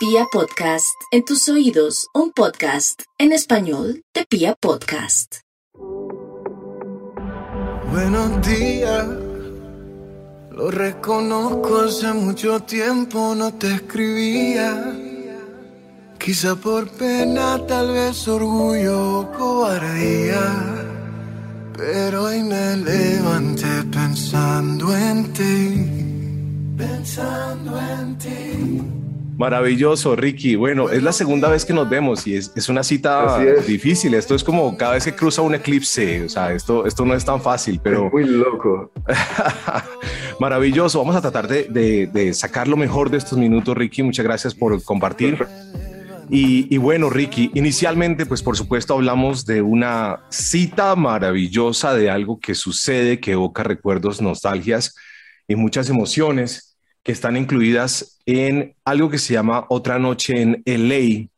Pia 0.00 0.24
Podcast, 0.32 0.96
en 1.10 1.26
tus 1.26 1.46
oídos, 1.50 2.08
un 2.14 2.32
podcast 2.32 3.02
en 3.18 3.32
español 3.32 4.02
de 4.14 4.24
Pia 4.24 4.56
Podcast. 4.58 5.40
Buenos 7.92 8.40
días, 8.40 9.06
lo 10.52 10.70
reconozco, 10.70 11.82
hace 11.82 12.14
mucho 12.14 12.60
tiempo 12.60 13.34
no 13.34 13.52
te 13.52 13.74
escribía. 13.74 14.90
Quizá 16.18 16.56
por 16.56 16.88
pena, 16.92 17.66
tal 17.66 17.92
vez 17.92 18.26
orgullo 18.26 19.18
o 19.18 19.32
cobardía. 19.32 20.86
Pero 21.76 22.24
hoy 22.24 22.42
me 22.42 22.74
levanté 22.78 23.84
pensando 23.92 24.96
en 24.96 25.30
ti, 25.34 26.74
pensando 26.78 27.78
en 27.78 28.16
ti. 28.16 28.99
Maravilloso, 29.40 30.16
Ricky. 30.16 30.54
Bueno, 30.54 30.90
es 30.90 31.02
la 31.02 31.12
segunda 31.14 31.48
vez 31.48 31.64
que 31.64 31.72
nos 31.72 31.88
vemos 31.88 32.26
y 32.26 32.36
es, 32.36 32.52
es 32.54 32.68
una 32.68 32.82
cita 32.82 33.42
es. 33.42 33.66
difícil. 33.66 34.12
Esto 34.12 34.34
es 34.34 34.44
como 34.44 34.76
cada 34.76 34.92
vez 34.92 35.04
que 35.06 35.14
cruza 35.14 35.40
un 35.40 35.54
eclipse. 35.54 36.22
O 36.24 36.28
sea, 36.28 36.52
esto, 36.52 36.84
esto 36.84 37.06
no 37.06 37.14
es 37.14 37.24
tan 37.24 37.40
fácil, 37.40 37.80
pero 37.82 38.10
Muy 38.10 38.26
loco. 38.26 38.92
maravilloso. 40.40 40.98
Vamos 40.98 41.16
a 41.16 41.22
tratar 41.22 41.48
de, 41.48 41.64
de- 41.70 42.06
de 42.12 42.34
sacar 42.34 42.68
lo 42.68 42.76
mejor 42.76 43.08
de 43.08 43.16
estos 43.16 43.38
minutos, 43.38 43.74
Ricky. 43.74 44.02
Muchas 44.02 44.26
gracias 44.26 44.54
por 44.54 44.82
compartir. 44.84 45.46
Y, 46.28 46.72
y 46.72 46.76
bueno, 46.76 47.08
Ricky, 47.08 47.50
inicialmente, 47.54 48.26
pues 48.26 48.42
por 48.42 48.58
supuesto 48.58 48.92
hablamos 48.92 49.46
de 49.46 49.62
una 49.62 50.20
cita 50.28 50.94
maravillosa 50.96 51.94
de 51.94 52.10
algo 52.10 52.38
que 52.38 52.54
sucede, 52.54 53.18
que 53.20 53.32
evoca 53.32 53.62
recuerdos, 53.62 54.20
nostalgias 54.20 54.94
y 55.48 55.56
muchas 55.56 55.88
emociones 55.88 56.69
que 57.02 57.12
están 57.12 57.36
incluidas 57.36 58.18
en 58.26 58.74
algo 58.84 59.10
que 59.10 59.18
se 59.18 59.34
llama 59.34 59.66
Otra 59.68 59.98
Noche 59.98 60.40
en 60.40 60.62
LA. 60.64 61.28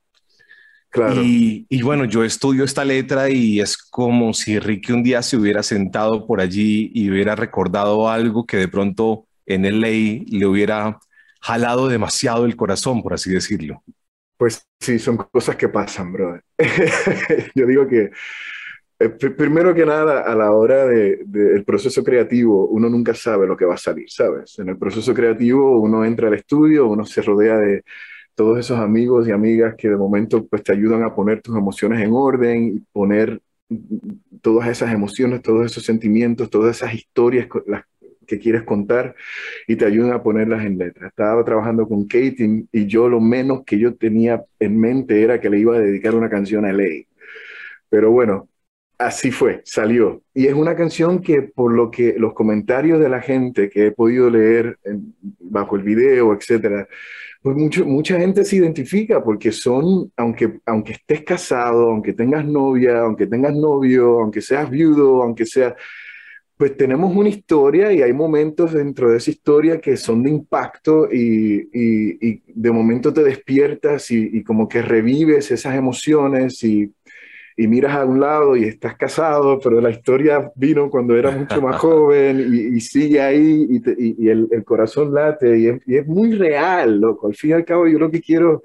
Claro. 0.91 1.23
Y, 1.23 1.67
y 1.71 1.83
bueno, 1.83 2.05
yo 2.05 2.23
estudio 2.23 2.65
esta 2.65 2.85
letra 2.85 3.31
y 3.31 3.61
es 3.61 3.79
como 3.79 4.35
si 4.35 4.59
Ricky 4.59 4.93
un 4.93 5.03
día 5.03 5.23
se 5.23 5.37
hubiera 5.37 5.63
sentado 5.63 6.27
por 6.27 6.41
allí 6.41 6.91
y 6.95 7.11
hubiera 7.11 7.35
recordado 7.35 8.11
algo 8.11 8.47
que 8.47 8.59
de 8.59 8.69
pronto 8.69 9.27
en 9.47 9.65
LA 9.65 10.25
le 10.27 10.47
hubiera 10.47 10.99
jalado 11.41 11.89
demasiado 11.89 12.45
el 12.45 12.57
corazón, 12.57 13.03
por 13.03 13.15
así 13.15 13.31
decirlo. 13.31 13.83
Pues 14.37 14.67
sí, 14.81 14.99
son 14.99 15.17
cosas 15.17 15.57
que 15.57 15.69
pasan, 15.69 16.13
brother. 16.13 16.43
Yo 17.55 17.67
digo 17.67 17.87
que, 17.87 18.11
eh, 19.05 19.11
pr- 19.19 19.37
primero 19.37 19.75
que 19.75 19.87
nada, 19.87 20.23
a 20.23 20.35
la 20.35 20.53
hora 20.53 20.87
de- 20.87 21.21
del 21.27 21.65
proceso 21.65 22.03
creativo, 22.05 22.67
uno 22.69 22.89
nunca 22.89 23.15
sabe 23.15 23.47
lo 23.47 23.57
que 23.57 23.65
va 23.65 23.75
a 23.75 23.77
salir, 23.79 24.11
¿sabes? 24.11 24.59
En 24.59 24.69
el 24.71 24.79
proceso 24.79 25.15
creativo, 25.15 25.81
uno 25.81 26.05
entra 26.05 26.29
al 26.29 26.35
estudio, 26.35 26.87
uno 26.89 27.05
se 27.05 27.23
rodea 27.23 27.59
de 27.59 27.83
todos 28.35 28.59
esos 28.59 28.79
amigos 28.79 29.29
y 29.29 29.33
amigas 29.33 29.75
que 29.79 29.89
de 29.91 29.97
momento 29.97 30.47
pues, 30.47 30.63
te 30.65 30.73
ayudan 30.73 31.05
a 31.05 31.15
poner 31.15 31.43
tus 31.43 31.57
emociones 31.57 32.03
en 32.03 32.13
orden 32.15 32.65
y 32.77 32.81
poner 32.93 33.41
todas 34.41 34.69
esas 34.69 34.93
emociones, 34.93 35.43
todos 35.43 35.67
esos 35.67 35.85
sentimientos, 35.85 36.51
todas 36.51 36.77
esas 36.77 36.95
historias 36.95 37.49
las 37.67 37.85
que 38.27 38.39
quieres 38.39 38.63
contar 38.63 39.15
y 39.67 39.77
te 39.77 39.85
ayudan 39.85 40.13
a 40.13 40.23
ponerlas 40.23 40.65
en 40.65 40.79
letra. 40.79 41.09
Estaba 41.09 41.45
trabajando 41.45 41.87
con 41.89 42.07
Katie 42.07 42.65
y 42.73 42.87
yo 42.87 43.09
lo 43.09 43.21
menos 43.21 43.65
que 43.65 43.79
yo 43.79 43.95
tenía 43.97 44.43
en 44.59 44.79
mente 44.79 45.23
era 45.23 45.41
que 45.41 45.51
le 45.51 45.59
iba 45.59 45.77
a 45.77 45.81
dedicar 45.81 46.15
una 46.15 46.31
canción 46.31 46.65
a 46.65 46.73
Ley. 46.73 47.07
Pero 47.89 48.11
bueno, 48.11 48.49
así 49.07 49.31
fue, 49.31 49.61
salió. 49.65 50.23
Y 50.35 50.47
es 50.47 50.55
una 50.55 50.75
canción 50.77 51.21
que 51.21 51.43
por 51.43 51.73
lo 51.73 51.91
que 51.91 52.15
los 52.19 52.35
comentarios 52.35 53.01
de 53.01 53.09
la 53.09 53.21
gente 53.21 53.69
que 53.71 53.87
he 53.87 53.93
podido 53.93 54.31
leer 54.31 54.79
bajo 55.41 55.77
el 55.77 55.83
video, 55.83 56.33
etcétera, 56.35 56.89
pues 57.43 57.57
mucho, 57.57 57.85
mucha 57.87 58.19
gente 58.19 58.45
se 58.45 58.57
identifica 58.57 59.23
porque 59.23 59.53
son, 59.53 60.13
aunque, 60.17 60.61
aunque 60.67 60.93
estés 60.93 61.23
casado, 61.25 61.91
aunque 61.91 62.13
tengas 62.15 62.45
novia, 62.47 63.01
aunque 63.01 63.27
tengas 63.27 63.55
novio, 63.55 64.21
aunque 64.21 64.41
seas 64.43 64.71
viudo, 64.71 65.23
aunque 65.23 65.47
sea, 65.47 65.77
pues 66.57 66.77
tenemos 66.77 67.15
una 67.17 67.29
historia 67.29 67.93
y 67.93 68.03
hay 68.03 68.13
momentos 68.13 68.73
dentro 68.73 69.11
de 69.11 69.17
esa 69.19 69.31
historia 69.31 69.81
que 69.81 69.97
son 69.97 70.23
de 70.23 70.31
impacto 70.31 71.09
y, 71.13 71.69
y- 71.73 72.43
de 72.55 72.71
momento 72.71 73.13
te 73.13 73.25
despiertas 73.25 74.11
y 74.11 74.45
como 74.45 74.69
que 74.69 74.83
revives 74.83 75.51
esas 75.51 75.75
emociones 75.75 76.63
y, 76.63 76.93
y 77.63 77.69
miras 77.69 77.95
a 77.97 78.05
un 78.05 78.21
lado 78.21 78.57
y 78.57 78.65
estás 78.65 78.97
casado, 78.97 79.59
pero 79.61 79.81
la 79.81 79.91
historia 79.91 80.51
vino 80.57 80.91
cuando 80.91 81.17
era 81.17 81.31
mucho 81.31 81.61
más 81.63 81.77
joven 81.81 82.41
y, 82.53 82.77
y 82.77 82.81
sigue 82.81 83.21
ahí 83.21 83.67
y, 83.71 83.81
te- 83.81 83.97
y- 83.99 84.17
y 84.19 84.29
el, 84.29 84.49
el 84.51 84.65
corazón 84.65 85.13
late 85.15 85.59
y 85.59 85.67
es, 85.69 85.83
y 85.87 85.97
es 85.97 86.07
muy 86.07 86.33
real, 86.35 87.01
loco. 87.01 87.29
Al 87.29 87.35
fin 87.35 87.51
y 87.51 87.53
al 87.55 87.65
cabo 87.65 87.87
yo 87.89 87.99
lo 87.99 88.11
que 88.11 88.21
quiero 88.21 88.63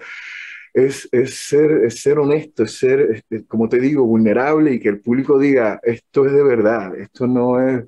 es, 0.73 1.09
es 1.11 1.35
ser, 1.35 1.71
es 1.85 2.01
ser 2.01 2.19
honesto, 2.19 2.63
es 2.63 2.77
ser, 2.77 3.01
este, 3.11 3.45
como 3.45 3.69
te 3.69 3.79
digo, 3.79 4.05
vulnerable 4.05 4.73
y 4.73 4.79
que 4.79 4.89
el 4.89 5.01
público 5.01 5.39
diga, 5.39 5.79
esto 5.83 6.25
es 6.25 6.33
de 6.33 6.43
verdad, 6.43 6.95
esto 6.99 7.27
no 7.27 7.59
es, 7.61 7.85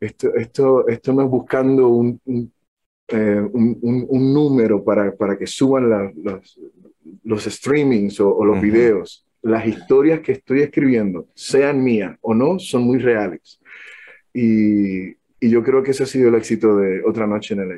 esto, 0.00 0.34
esto, 0.34 0.88
esto 0.88 1.12
no 1.12 1.22
es 1.22 1.28
buscando 1.30 1.88
un, 1.88 2.20
un, 2.24 2.52
eh, 3.08 3.40
un- 3.52 3.78
un- 3.82 4.06
un 4.08 4.34
número 4.34 4.84
para, 4.84 5.14
para 5.16 5.36
que 5.38 5.46
suban 5.46 5.90
la- 5.90 6.12
los, 6.16 6.60
los 7.24 7.44
streamings 7.44 8.20
o, 8.20 8.34
o 8.36 8.44
los 8.44 8.60
videos. 8.60 9.23
Las 9.44 9.66
historias 9.66 10.20
que 10.20 10.32
estoy 10.32 10.60
escribiendo, 10.62 11.28
sean 11.34 11.82
mías 11.82 12.16
o 12.20 12.34
no, 12.34 12.58
son 12.58 12.82
muy 12.82 12.98
reales. 12.98 13.60
Y, 14.32 15.10
y 15.10 15.50
yo 15.50 15.62
creo 15.62 15.82
que 15.82 15.92
ese 15.92 16.02
ha 16.02 16.06
sido 16.06 16.28
el 16.30 16.34
éxito 16.34 16.76
de 16.76 17.02
Otra 17.04 17.26
Noche 17.26 17.54
en 17.54 17.60
LA. 17.60 17.76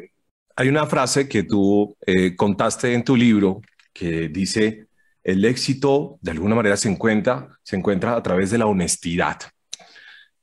Hay 0.56 0.68
una 0.68 0.86
frase 0.86 1.28
que 1.28 1.42
tú 1.42 1.94
eh, 2.06 2.34
contaste 2.34 2.94
en 2.94 3.04
tu 3.04 3.14
libro 3.16 3.60
que 3.92 4.28
dice, 4.28 4.86
el 5.22 5.44
éxito 5.44 6.18
de 6.22 6.30
alguna 6.30 6.54
manera 6.54 6.76
se 6.76 6.88
encuentra, 6.88 7.48
se 7.62 7.76
encuentra 7.76 8.14
a 8.16 8.22
través 8.22 8.50
de 8.50 8.58
la 8.58 8.66
honestidad. 8.66 9.36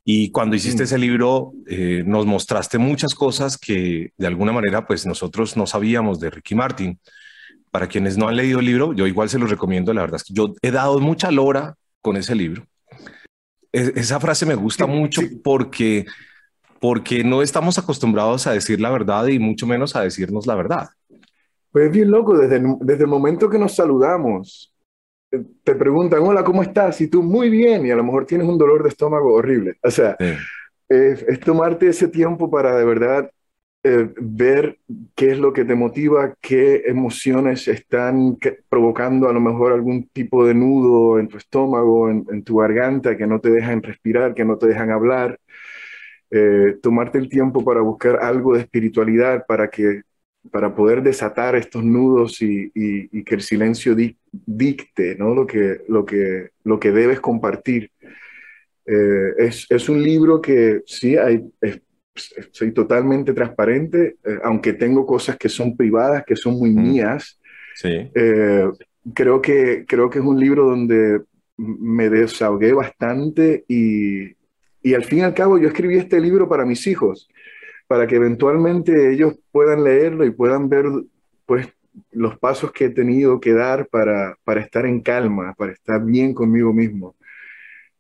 Y 0.05 0.31
cuando 0.31 0.55
hiciste 0.57 0.83
Mm. 0.83 0.85
ese 0.85 0.97
libro, 0.97 1.53
eh, 1.67 2.03
nos 2.05 2.25
mostraste 2.25 2.77
muchas 2.77 3.15
cosas 3.15 3.57
que 3.57 4.11
de 4.17 4.27
alguna 4.27 4.51
manera 4.51 4.85
pues 4.85 5.05
nosotros 5.05 5.55
no 5.55 5.65
sabíamos 5.65 6.19
de 6.19 6.29
Ricky 6.29 6.55
Martin. 6.55 6.99
Para 7.73 7.87
quienes 7.87 8.19
no 8.19 8.27
han 8.27 8.35
leído 8.35 8.59
el 8.59 8.67
libro, 8.67 8.93
yo 8.93 9.07
igual 9.07 9.29
se 9.29 9.39
los 9.39 9.49
recomiendo, 9.49 9.91
la 9.95 10.01
verdad 10.01 10.17
es 10.17 10.23
que 10.23 10.33
yo 10.35 10.53
he 10.61 10.69
dado 10.69 10.99
mucha 10.99 11.31
lora 11.31 11.73
con 12.03 12.15
ese 12.17 12.35
libro. 12.35 12.67
Es- 13.71 13.91
esa 13.95 14.19
frase 14.19 14.45
me 14.45 14.53
gusta 14.53 14.85
Sí, 14.85 14.91
mucho 14.91 15.21
sí. 15.21 15.41
porque, 15.43 16.05
porque 16.79 17.23
no 17.23 17.41
estamos 17.41 17.79
acostumbrados 17.79 18.45
a 18.45 18.51
decir 18.53 18.79
la 18.79 18.91
verdad 18.91 19.25
y 19.25 19.39
mucho 19.39 19.65
menos 19.65 19.95
a 19.95 20.01
decirnos 20.01 20.45
la 20.45 20.53
verdad. 20.53 20.89
Pues 21.71 21.87
es 21.87 21.91
bien 21.91 22.11
loco, 22.11 22.37
desde 22.37 22.57
el, 22.57 22.75
desde 22.81 23.05
el 23.05 23.09
momento 23.09 23.49
que 23.49 23.57
nos 23.57 23.73
saludamos, 23.75 24.71
eh, 25.31 25.41
te 25.63 25.73
preguntan, 25.73 26.19
hola, 26.21 26.43
¿cómo 26.43 26.61
estás? 26.61 27.01
Y 27.01 27.07
tú, 27.07 27.23
muy 27.23 27.49
bien, 27.49 27.87
y 27.87 27.89
a 27.89 27.95
lo 27.95 28.03
mejor 28.03 28.27
tienes 28.27 28.47
un 28.47 28.59
dolor 28.59 28.83
de 28.83 28.89
estómago 28.89 29.33
horrible. 29.33 29.77
O 29.81 29.89
sea, 29.89 30.15
Sí. 30.19 30.33
es, 30.89 31.23
es 31.23 31.39
tomarte 31.39 31.87
ese 31.87 32.07
tiempo 32.07 32.51
para 32.51 32.75
de 32.77 32.85
verdad 32.85 33.31
eh, 33.83 34.09
ver 34.17 34.79
qué 35.13 35.31
es 35.31 35.39
lo 35.39 35.51
que 35.51 35.65
te 35.65 35.75
motiva, 35.75 36.35
qué 36.39 36.83
emociones 36.85 37.67
están 37.67 38.37
provocando 38.69 39.27
a 39.27 39.33
lo 39.33 39.41
mejor 39.41 39.73
algún 39.73 40.07
tipo 40.07 40.45
de 40.45 40.53
nudo 40.53 41.19
en 41.19 41.27
tu 41.27 41.37
estómago, 41.37 42.09
en, 42.09 42.43
tu 42.43 42.57
garganta, 42.57 43.17
que 43.17 43.27
no 43.27 43.41
te 43.41 43.51
dejan 43.51 43.83
respirar, 43.83 44.33
que 44.33 44.45
no 44.45 44.57
te 44.57 44.67
dejan 44.67 44.89
hablar. 44.89 45.37
Eh, 46.31 46.77
tomarte 46.81 47.17
el 47.19 47.29
tiempo 47.29 47.63
para 47.63 47.81
buscar 47.81 48.19
algo 48.21 48.55
de 48.55 48.61
espiritualidad 48.61 49.45
para 49.45 49.69
que 49.69 50.01
para 50.51 50.75
poder 50.75 51.01
desatar 51.03 51.55
estos 51.55 51.83
nudos 51.83 52.41
y, 52.41 52.71
que 53.23 53.35
el 53.35 53.41
silencio 53.41 53.95
di- 53.95 54.17
dicte 54.31 55.15
¿no? 55.15 55.33
lo, 55.33 55.47
que, 55.47 55.81
lo, 55.87 56.05
que, 56.05 56.49
lo 56.63 56.79
que 56.79 56.91
debes 56.91 57.19
compartir. 57.19 57.91
Eh, 58.85 59.33
es, 59.37 59.65
es 59.69 59.87
un 59.87 60.03
libro 60.03 60.41
que 60.41 60.81
sí, 60.85 61.15
hay, 61.15 61.49
soy 62.51 62.71
totalmente 62.71 63.33
transparente, 63.33 64.17
eh, 64.23 64.37
aunque 64.43 64.73
tengo 64.73 65.05
cosas 65.05 65.37
que 65.37 65.49
son 65.49 65.75
privadas, 65.75 66.23
que 66.25 66.35
son 66.35 66.53
muy 66.59 66.69
Mm. 66.71 66.81
mías. 66.83 67.39
Sí. 67.75 68.11
Eh, 68.13 68.69
creo 69.13 69.41
que, 69.41 69.85
creo 69.87 70.09
que 70.09 70.19
es 70.19 70.25
un 70.25 70.39
libro 70.39 70.65
donde 70.65 71.21
me 71.57 72.09
desahogué 72.09 72.73
bastante 72.73 73.63
y, 73.67 74.35
y 74.81 74.93
al 74.93 75.03
fin 75.03 75.19
y 75.19 75.21
al 75.23 75.33
cabo 75.33 75.57
yo 75.57 75.67
escribí 75.67 75.97
este 75.97 76.19
libro 76.19 76.47
para 76.47 76.65
mis 76.65 76.85
hijos, 76.87 77.27
para 77.87 78.07
que 78.07 78.15
eventualmente 78.15 79.11
ellos 79.11 79.35
puedan 79.51 79.83
leerlo 79.83 80.25
y 80.25 80.31
puedan 80.31 80.69
ver 80.69 80.85
pues 81.45 81.67
los 82.11 82.37
pasos 82.39 82.71
que 82.71 82.85
he 82.85 82.89
tenido 82.89 83.39
que 83.39 83.53
dar 83.53 83.87
para, 83.87 84.35
para 84.43 84.61
estar 84.61 84.85
en 84.85 85.01
calma, 85.01 85.53
para 85.55 85.73
estar 85.73 86.03
bien 86.03 86.33
conmigo 86.33 86.73
mismo, 86.73 87.15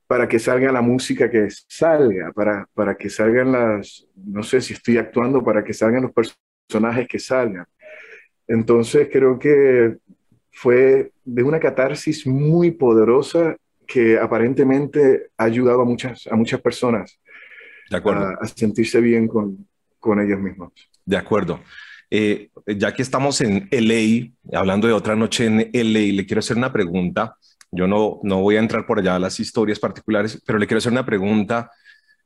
para 0.07 0.27
que 0.27 0.39
salga 0.39 0.71
la 0.71 0.81
música 0.81 1.29
que 1.29 1.47
salga, 1.67 2.31
para, 2.33 2.67
para 2.73 2.95
que 2.95 3.09
salgan 3.09 3.51
las, 3.51 4.05
no 4.15 4.43
sé 4.43 4.61
si 4.61 4.73
estoy 4.73 4.97
actuando, 4.97 5.43
para 5.43 5.63
que 5.63 5.73
salgan 5.73 6.03
los 6.03 6.11
personajes 6.69 7.07
que 7.07 7.19
salgan. 7.19 7.65
Entonces 8.47 9.09
creo 9.11 9.39
que 9.39 9.97
fue 10.51 11.11
de 11.23 11.43
una 11.43 11.59
catarsis 11.59 12.27
muy 12.27 12.71
poderosa 12.71 13.55
que 13.87 14.17
aparentemente 14.19 15.29
ha 15.37 15.45
ayudado 15.45 15.81
a 15.81 15.85
muchas, 15.85 16.27
a 16.27 16.35
muchas 16.35 16.61
personas 16.61 17.19
De 17.89 17.97
acuerdo. 17.97 18.25
a, 18.25 18.33
a 18.41 18.47
sentirse 18.47 19.01
bien 19.01 19.27
con, 19.27 19.67
con 19.99 20.19
ellos 20.19 20.39
mismos. 20.39 20.71
De 21.05 21.17
acuerdo. 21.17 21.61
eh, 22.09 22.49
ya 22.67 22.93
que 22.93 23.01
estamos 23.01 23.41
en 23.41 23.67
LA, 23.71 24.31
hablando 24.57 24.87
de 24.87 24.93
otra 24.93 25.15
noche 25.15 25.45
en 25.45 25.69
LA, 25.73 26.13
le 26.13 26.25
quiero 26.25 26.39
hacer 26.39 26.57
una 26.57 26.71
pregunta. 26.71 27.35
Yo 27.73 27.87
no, 27.87 28.19
no 28.23 28.41
voy 28.41 28.55
a 28.55 28.59
entrar 28.59 28.85
por 28.85 28.99
allá 28.99 29.15
a 29.15 29.19
las 29.19 29.39
historias 29.39 29.79
particulares, 29.79 30.41
pero 30.45 30.59
le 30.59 30.67
quiero 30.67 30.77
hacer 30.77 30.91
una 30.91 31.05
pregunta. 31.05 31.71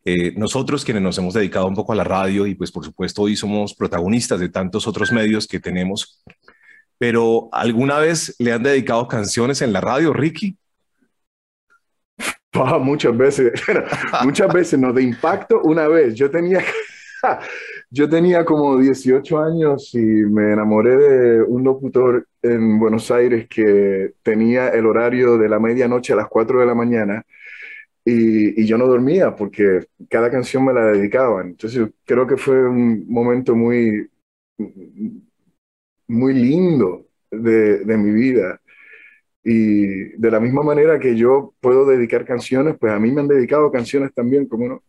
Eh, 0.04 0.34
nosotros 0.38 0.86
quienes 0.86 1.04
nos 1.04 1.18
hemos 1.18 1.34
dedicado 1.34 1.68
un 1.68 1.76
poco 1.76 1.94
a 1.94 1.96
la 1.96 2.04
radio 2.04 2.48
y 2.48 2.56
pues 2.56 2.72
por 2.72 2.86
supuesto 2.86 3.24
hoy 3.24 3.36
somos 3.36 3.74
protagonistas 3.74 4.40
de 4.40 4.50
tantos 4.50 4.88
otros 4.88 5.12
medios 5.12 5.48
que 5.48 5.60
tenemos, 5.60 6.24
pero 6.98 7.50
¿alguna 7.52 8.00
vez 8.00 8.36
le 8.40 8.54
han 8.54 8.64
dedicado 8.64 9.08
canciones 9.08 9.62
en 9.62 9.74
la 9.74 9.82
radio, 9.82 10.14
Ricky? 10.14 10.58
muchas 12.80 13.18
veces, 13.18 13.52
muchas 14.24 14.54
veces, 14.54 14.80
no, 14.80 14.94
de 14.94 15.04
impacto 15.04 15.62
una 15.64 15.88
vez. 15.88 16.16
Yo 16.16 16.30
tenía, 16.30 16.64
yo 17.90 18.10
tenía 18.10 18.44
como 18.46 18.78
18 18.78 19.40
años 19.40 19.94
y 19.94 20.00
me 20.00 20.54
enamoré 20.54 20.98
de 20.98 21.42
un 21.44 21.64
locutor 21.64 22.28
en 22.42 22.80
Buenos 22.80 23.10
Aires 23.12 23.48
que 23.48 24.14
tenía 24.24 24.70
el 24.70 24.86
horario 24.86 25.38
de 25.38 25.50
la 25.50 25.60
medianoche 25.60 26.14
a 26.14 26.18
las 26.18 26.28
4 26.28 26.60
de 26.60 26.66
la 26.66 26.76
mañana 26.76 27.26
y, 28.06 28.62
y 28.62 28.66
yo 28.66 28.78
no 28.78 28.88
dormía 28.88 29.36
porque 29.36 29.88
cada 30.10 30.32
canción 30.32 30.66
me 30.66 30.74
la 30.74 30.86
dedicaban. 30.86 31.48
Entonces 31.50 31.90
creo 32.06 32.28
que 32.28 32.38
fue 32.38 32.68
un 32.68 33.06
momento 33.10 33.56
muy, 33.56 34.10
muy 36.08 36.34
lindo 36.34 37.08
de, 37.32 37.80
de 37.80 37.98
mi 37.98 38.12
vida. 38.12 38.62
Y 39.44 40.10
de 40.18 40.32
la 40.32 40.40
misma 40.40 40.64
manera 40.64 41.00
que 41.00 41.16
yo 41.16 41.54
puedo 41.62 41.86
dedicar 41.86 42.26
canciones, 42.26 42.78
pues 42.80 42.92
a 42.92 43.00
mí 43.00 43.12
me 43.12 43.22
han 43.22 43.28
dedicado 43.30 43.72
canciones 43.72 44.14
también, 44.14 44.48
como 44.48 44.68
no. 44.68 44.84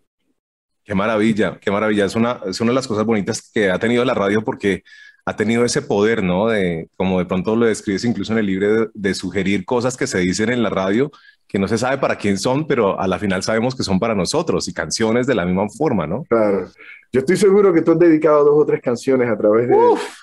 Qué 0.89 0.95
maravilla, 0.95 1.59
qué 1.61 1.71
maravilla. 1.71 2.07
Es 2.07 2.17
una, 2.17 2.41
es 2.47 2.63
una 2.63 2.71
de 2.71 2.77
las 2.77 2.89
cosas 2.89 3.05
bonitas 3.05 3.51
que 3.53 3.71
ha 3.71 3.79
tenido 3.79 4.07
la 4.07 4.15
radio 4.15 4.43
porque 4.43 4.85
ha 5.27 5.37
tenido 5.37 5.63
ese 5.67 5.83
poder, 5.83 6.23
¿no? 6.23 6.49
De, 6.49 6.89
como 6.97 7.19
de 7.19 7.27
pronto 7.27 7.55
lo 7.55 7.67
describes 7.67 8.07
incluso 8.07 8.33
en 8.33 8.39
el 8.39 8.47
libro, 8.47 8.91
de, 8.95 9.15
sugerir 9.15 9.67
cosas 9.67 9.99
que 9.99 10.07
se 10.07 10.19
dicen 10.21 10.49
en 10.49 10.63
la 10.63 10.71
radio 10.71 11.11
que 11.47 11.59
no 11.59 11.69
se 11.69 11.77
sabe 11.77 11.99
para 11.99 12.17
quién 12.17 12.39
son, 12.39 12.67
pero 12.67 12.99
a 12.99 13.07
la 13.07 13.19
final 13.19 13.43
sabemos 13.43 13.75
que 13.75 13.83
son 13.83 13.99
para 13.99 14.15
nosotros 14.15 14.67
y 14.67 14.73
canciones 14.73 15.27
de 15.27 15.35
la 15.35 15.45
misma 15.45 15.69
forma, 15.69 16.07
¿no? 16.07 16.25
Claro. 16.25 16.71
Yo 17.13 17.21
estoy 17.21 17.37
seguro 17.37 17.71
que 17.75 17.83
tú 17.83 17.93
has 17.93 17.99
dedicado 17.99 18.45
dos 18.45 18.63
o 18.63 18.65
tres 18.65 18.81
canciones 18.81 19.29
a 19.29 19.37
través 19.37 19.69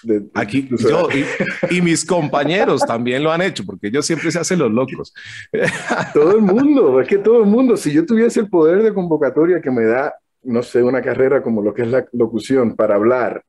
de... 0.03 0.23
aquí 0.33 0.67
yo 0.79 1.07
y, 1.69 1.81
mis 1.81 2.03
compañeros 2.05 2.81
también 2.81 3.23
lo 3.23 3.31
han 3.31 3.43
hecho, 3.43 3.63
porque 3.63 3.87
ellos 3.87 4.05
siempre 4.05 4.31
se 4.31 4.39
hacen 4.39 4.57
los 4.57 4.71
locos. 4.71 5.13
Todo 6.13 6.37
el 6.37 6.41
mundo, 6.41 6.99
es 6.99 7.07
que 7.07 7.19
todo 7.19 7.43
el 7.43 7.49
mundo, 7.49 7.77
si 7.77 7.93
yo 7.93 8.03
tuviese 8.03 8.39
el 8.39 8.49
poder 8.49 8.81
de 8.81 8.93
convocatoria 8.93 9.61
que 9.61 9.69
me 9.69 9.83
da, 9.83 10.15
no 10.45 10.63
sé, 10.63 10.83
una 10.83 11.01
carrera 11.01 11.41
como 11.41 11.61
lo 11.61 11.73
que 11.73 11.83
es 11.83 11.87
la 11.89 12.05
locución 12.13 12.75
para 12.75 12.95
hablar 12.95 13.43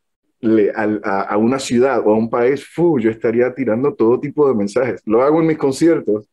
a, 1.03 1.21
a, 1.23 1.37
una 1.37 1.59
ciudad 1.59 2.01
o 2.05 2.11
a 2.13 2.17
un 2.17 2.29
país, 2.29 2.65
fu, 2.65 2.99
yo 2.99 3.11
estaría 3.11 3.55
tirando 3.55 3.95
todo 3.95 4.21
tipo 4.21 4.49
de 4.49 4.55
mensajes. 4.55 5.03
Lo 5.05 5.23
hago 5.23 5.41
en 5.41 5.47
mis 5.47 5.59
conciertos. 5.59 6.29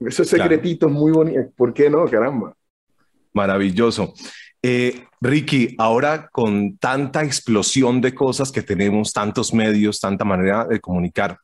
Esos 0.00 0.28
secretitos 0.28 0.90
muy 0.90 1.12
bonitos. 1.12 1.46
¿Por 1.56 1.72
qué 1.72 1.90
no? 1.90 2.04
Caramba. 2.06 2.54
Maravilloso. 3.32 4.14
Eh, 4.62 5.04
Ricky, 5.20 5.74
ahora 5.78 6.28
con 6.30 6.76
tanta 6.78 7.24
explosión 7.24 8.00
de 8.00 8.14
cosas 8.14 8.52
que 8.52 8.62
tenemos, 8.62 9.12
tantos 9.12 9.52
medios, 9.52 10.00
tanta 10.00 10.24
manera 10.24 10.64
de 10.64 10.80
comunicar, 10.80 11.38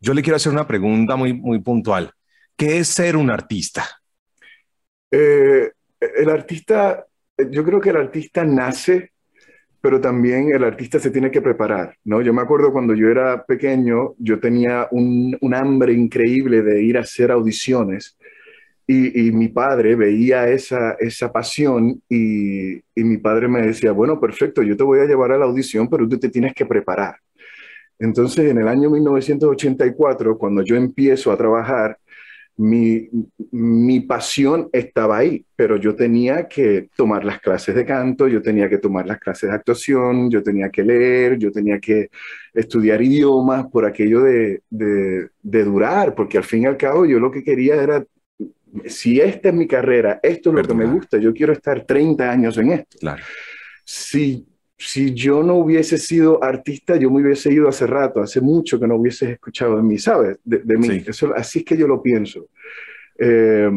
yo 0.00 0.14
le 0.14 0.22
quiero 0.22 0.36
hacer 0.36 0.52
una 0.52 0.66
pregunta 0.66 1.16
muy, 1.16 1.32
muy 1.32 1.60
puntual. 1.60 2.10
¿Qué 2.56 2.78
es 2.78 2.88
ser 2.88 3.16
un 3.16 3.30
artista? 3.30 3.88
Eh, 5.10 5.70
el 6.00 6.30
artista, 6.30 7.04
yo 7.50 7.64
creo 7.64 7.80
que 7.80 7.90
el 7.90 7.96
artista 7.96 8.44
nace, 8.44 9.12
pero 9.80 10.00
también 10.00 10.52
el 10.52 10.64
artista 10.64 10.98
se 10.98 11.10
tiene 11.10 11.30
que 11.30 11.40
preparar, 11.40 11.96
¿no? 12.04 12.20
Yo 12.20 12.34
me 12.34 12.42
acuerdo 12.42 12.72
cuando 12.72 12.94
yo 12.94 13.08
era 13.08 13.44
pequeño, 13.44 14.14
yo 14.18 14.38
tenía 14.38 14.88
un, 14.90 15.38
hambre 15.54 15.92
increíble 15.92 16.62
de 16.62 16.82
ir 16.82 16.98
a 16.98 17.00
hacer 17.00 17.30
audiciones 17.30 18.16
y, 18.86 19.30
mi 19.30 19.48
padre 19.48 19.94
veía 19.94 20.48
esa, 20.48 20.96
esa 20.98 21.32
pasión 21.32 22.02
y, 22.08 22.74
y, 22.74 23.04
mi 23.04 23.18
padre 23.18 23.46
me 23.48 23.62
decía, 23.62 23.92
bueno, 23.92 24.20
perfecto, 24.20 24.62
yo 24.62 24.76
te 24.76 24.82
voy 24.82 24.98
a 25.00 25.04
llevar 25.04 25.32
a 25.32 25.38
la 25.38 25.44
audición, 25.44 25.88
pero 25.88 26.08
tú 26.08 26.18
te 26.18 26.28
tienes 26.28 26.54
que 26.54 26.66
preparar. 26.66 27.16
Entonces, 28.00 28.50
en 28.50 28.58
el 28.58 28.66
año 28.66 28.90
1984, 28.90 30.36
cuando 30.38 30.62
yo 30.62 30.74
empiezo 30.74 31.30
a 31.30 31.36
trabajar, 31.36 31.98
mi, 32.56 33.08
mi, 33.52 34.00
pasión 34.00 34.68
estaba 34.72 35.18
ahí, 35.18 35.44
pero 35.56 35.76
yo 35.76 35.94
tenía 35.94 36.46
que 36.46 36.88
tomar 36.94 37.24
las 37.24 37.40
clases 37.40 37.74
de 37.74 37.86
canto, 37.86 38.28
yo 38.28 38.42
tenía 38.42 38.68
que 38.68 38.78
tomar 38.78 39.06
las 39.06 39.18
clases 39.18 39.48
de 39.48 39.56
actuación, 39.56 40.30
yo 40.30 40.42
tenía 40.42 40.68
que 40.68 40.82
leer, 40.82 41.38
yo 41.38 41.50
tenía 41.50 41.78
que 41.80 42.10
estudiar 42.52 43.00
idiomas 43.00 43.66
por 43.66 43.86
aquello 43.86 44.20
de, 44.22 44.62
de, 44.68 45.28
de 45.42 45.64
durar, 45.64 46.14
porque 46.14 46.38
al 46.38 46.44
fin 46.44 46.64
y 46.64 46.66
al 46.66 46.76
cabo 46.76 47.06
yo 47.06 47.18
lo 47.18 47.30
que 47.30 47.42
quería 47.42 47.76
era 47.76 48.04
si 48.86 49.20
esta 49.20 49.48
es 49.48 49.54
mi 49.54 49.66
carrera, 49.66 50.20
esto 50.22 50.50
es 50.50 50.56
lo 50.56 50.62
que 50.62 50.74
me 50.74 50.86
gusta, 50.86 51.18
yo 51.18 51.32
quiero 51.32 51.52
estar 51.52 51.84
30 51.84 52.30
años 52.30 52.58
en 52.58 52.72
esto. 52.72 52.98
Claro. 52.98 53.22
Si, 53.84 54.46
si 54.80 55.14
yo 55.14 55.42
no 55.42 55.56
hubiese 55.56 55.98
sido 55.98 56.42
artista, 56.42 56.96
yo 56.96 57.10
me 57.10 57.22
hubiese 57.22 57.52
ido 57.52 57.68
hace 57.68 57.86
rato, 57.86 58.20
hace 58.20 58.40
mucho 58.40 58.80
que 58.80 58.86
no 58.86 58.96
hubieses 58.96 59.30
escuchado 59.30 59.76
de 59.76 59.82
mí, 59.82 59.98
¿sabes? 59.98 60.38
De, 60.44 60.76
mí. 60.76 61.04
así 61.36 61.58
es 61.60 61.64
que 61.64 61.76
yo 61.76 61.86
lo 61.86 62.02
pienso. 62.02 62.48
Eh, 63.18 63.70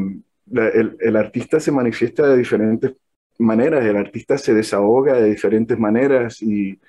el, 0.51 0.97
el, 0.99 1.15
artista 1.15 1.59
se 1.59 1.71
manifiesta 1.71 2.27
de 2.27 2.37
diferentes 2.37 2.93
maneras, 3.39 3.85
el 3.85 3.97
artista 3.97 4.37
se 4.37 4.53
desahoga 4.53 5.19
de 5.21 5.29
diferentes 5.29 5.77
maneras 5.77 6.41
y 6.41 6.79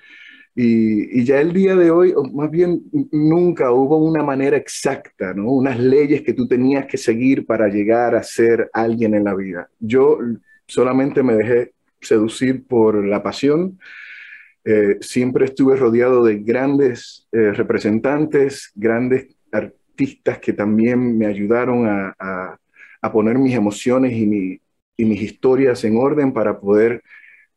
y, 0.57 1.25
ya 1.25 1.41
el 1.41 1.51
día 1.51 1.75
de 1.75 1.91
hoy, 1.91 2.13
más 2.33 2.49
bien 2.49 2.83
nunca 3.11 3.71
hubo 3.71 3.97
una 3.97 4.23
manera 4.23 4.55
exacta, 4.55 5.33
¿no? 5.33 5.51
Unas 5.51 5.77
leyes 5.77 6.21
que 6.21 6.33
tú 6.33 6.47
tenías 6.47 6.85
que 6.85 6.97
seguir 6.97 7.45
para 7.45 7.67
llegar 7.67 8.15
a 8.15 8.23
ser 8.23 8.69
alguien 8.71 9.15
en 9.15 9.25
la 9.25 9.35
vida. 9.35 9.69
Yo 9.79 10.17
solamente 10.65 11.21
me 11.23 11.35
dejé 11.35 11.73
seducir 12.05 12.65
por 12.65 13.05
la 13.05 13.23
pasión. 13.23 13.79
Eh, 14.63 14.97
siempre 15.01 15.45
estuve 15.45 15.75
rodeado 15.75 16.23
de 16.23 16.37
grandes 16.39 17.27
eh, 17.31 17.51
representantes, 17.51 18.71
grandes 18.75 19.35
artistas 19.51 20.39
que 20.39 20.53
también 20.53 21.17
me 21.17 21.27
ayudaron 21.27 21.87
a, 21.87 22.15
a, 23.01 23.11
poner 23.11 23.37
mis 23.37 23.53
emociones 23.53 24.13
y, 24.13 24.25
mi, 24.25 24.59
y, 24.97 25.05
mis 25.05 25.21
historias 25.21 25.83
en 25.83 25.97
orden 25.97 26.33
para 26.33 26.59
poder 26.59 27.03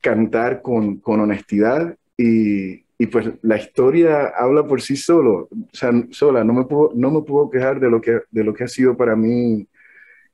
cantar 0.03 0.61
con, 0.61 0.99
con 0.99 1.21
honestidad 1.21 1.97
y, 2.17 2.85
y 2.99 3.07
pues 3.07 3.31
la 3.43 3.57
historia 3.57 4.33
habla 4.37 4.67
por 4.67 4.83
sí 4.83 4.97
solo, 4.97 5.49
o 5.51 5.69
sea, 5.73 5.93
sola, 6.11 6.43
no 6.43 6.53
me 6.53 6.65
puedo, 6.65 6.93
no 6.97 7.13
me 7.13 7.23
puedo 7.23 7.49
quejar 7.49 7.79
de 7.79 7.89
lo, 7.89 8.01
que, 8.01 8.23
de 8.31 8.45
lo 8.45 8.53
que 8.53 8.65
ha 8.65 8.69
sido 8.69 8.97
para 8.97 9.15
mí 9.15 9.67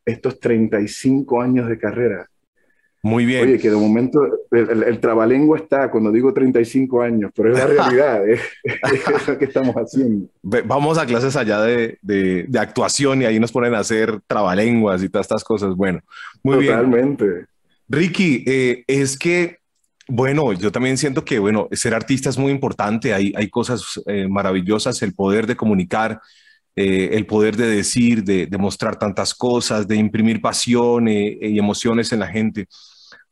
estos 0.04 0.40
35 0.40 1.42
años 1.42 1.68
de 1.68 1.78
carrera. 1.78 2.28
Muy 3.04 3.26
bien. 3.26 3.46
Oye, 3.46 3.58
que 3.58 3.68
de 3.68 3.76
momento 3.76 4.18
el, 4.50 4.82
el, 4.82 4.98
trabalengua 4.98 5.58
está 5.58 5.90
cuando 5.90 6.10
digo 6.10 6.32
35 6.32 7.02
años, 7.02 7.30
pero 7.36 7.52
es 7.52 7.58
la 7.58 7.66
realidad, 7.90 8.26
es, 8.28 8.40
lo 9.28 9.36
que 9.36 9.44
estamos 9.44 9.74
haciendo. 9.74 10.26
Vamos 10.42 10.96
a 10.96 11.04
clases 11.04 11.36
allá 11.36 11.60
de, 11.60 11.98
de, 12.00 12.46
de, 12.48 12.58
actuación 12.58 13.20
y 13.20 13.26
ahí 13.26 13.38
nos 13.38 13.52
ponen 13.52 13.74
a 13.74 13.80
hacer 13.80 14.20
trabalenguas 14.26 15.02
y 15.02 15.10
todas 15.10 15.26
estas 15.26 15.44
cosas. 15.44 15.74
Bueno, 15.76 16.00
muy 16.42 16.60
bien. 16.60 16.76
Totalmente. 16.76 17.44
Ricky, 17.90 18.42
eh, 18.46 18.84
es 18.86 19.18
que 19.18 19.58
bueno, 20.08 20.54
yo 20.54 20.72
también 20.72 20.96
siento 20.96 21.26
que, 21.26 21.38
bueno, 21.38 21.68
ser 21.72 21.94
artista 21.94 22.30
es 22.30 22.38
muy 22.38 22.52
importante, 22.52 23.12
hay, 23.12 23.34
hay 23.36 23.48
cosas 23.48 24.00
eh, 24.06 24.26
maravillosas, 24.28 25.02
el 25.02 25.14
poder 25.14 25.46
de 25.46 25.56
comunicar, 25.56 26.20
eh, 26.76 27.10
el 27.12 27.26
poder 27.26 27.56
de 27.56 27.68
decir, 27.68 28.24
de, 28.24 28.48
mostrar 28.58 28.98
tantas 28.98 29.34
cosas, 29.34 29.86
de 29.86 29.96
imprimir 29.96 30.40
pasión 30.40 31.06
eh, 31.06 31.38
y 31.40 31.58
emociones 31.58 32.12
en 32.12 32.18
la 32.20 32.26
gente. 32.26 32.66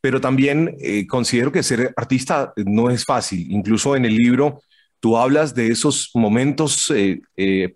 Pero 0.03 0.19
también 0.19 0.75
considero 1.07 1.49
que 1.49 1.63
ser 1.63 1.93
artista 1.95 2.51
no 2.57 2.89
es 2.89 3.05
fácil. 3.05 3.49
Incluso 3.49 3.95
en 3.95 4.03
el 4.03 4.17
libro 4.17 4.59
tú 4.99 5.15
hablas 5.15 5.55
de 5.55 5.69
esos 5.69 6.11
momentos 6.13 6.91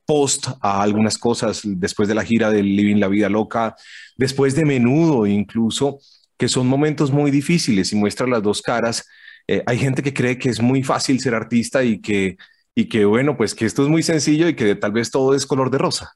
post 0.05 0.47
a 0.59 0.81
algunas 0.81 1.17
cosas, 1.17 1.61
después 1.63 2.09
de 2.09 2.15
la 2.15 2.25
gira 2.25 2.49
del 2.49 2.75
Living 2.75 2.97
la 2.97 3.07
Vida 3.07 3.29
Loca, 3.29 3.77
después 4.17 4.55
de 4.55 4.65
menudo 4.65 5.25
incluso 5.25 5.99
que 6.37 6.47
son 6.47 6.67
momentos 6.67 7.11
muy 7.11 7.31
difíciles 7.31 7.91
y 7.91 7.95
muestran 7.95 8.29
las 8.29 8.43
dos 8.43 8.61
caras. 8.61 9.05
Eh, 9.47 9.63
hay 9.65 9.77
gente 9.77 10.03
que 10.03 10.13
cree 10.13 10.37
que 10.37 10.49
es 10.49 10.61
muy 10.61 10.83
fácil 10.83 11.19
ser 11.19 11.33
artista 11.33 11.83
y 11.83 11.99
que, 11.99 12.37
y 12.75 12.85
que, 12.85 13.05
bueno, 13.05 13.35
pues 13.37 13.55
que 13.55 13.65
esto 13.65 13.83
es 13.83 13.89
muy 13.89 14.03
sencillo 14.03 14.47
y 14.47 14.55
que 14.55 14.75
tal 14.75 14.91
vez 14.91 15.09
todo 15.09 15.33
es 15.33 15.45
color 15.45 15.71
de 15.71 15.79
rosa. 15.79 16.13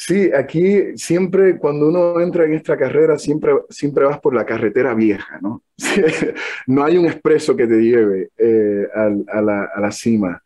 Sí, 0.00 0.30
aquí 0.32 0.96
siempre 0.96 1.58
cuando 1.58 1.88
uno 1.88 2.20
entra 2.20 2.44
en 2.44 2.54
esta 2.54 2.76
carrera, 2.76 3.18
siempre, 3.18 3.52
siempre 3.68 4.04
vas 4.04 4.20
por 4.20 4.32
la 4.32 4.46
carretera 4.46 4.94
vieja, 4.94 5.40
¿no? 5.42 5.64
no 6.68 6.84
hay 6.84 6.96
un 6.98 7.06
expreso 7.06 7.56
que 7.56 7.66
te 7.66 7.80
lleve 7.82 8.28
eh, 8.38 8.86
a, 8.94 9.40
la, 9.40 9.64
a, 9.74 9.80
la, 9.80 9.90
cima. 9.90 10.40